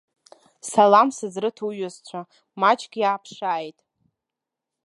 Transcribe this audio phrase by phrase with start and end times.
[0.69, 2.21] Салам сызрыҭ уҩызцәа,
[2.59, 3.77] маҷк иааԥшааит.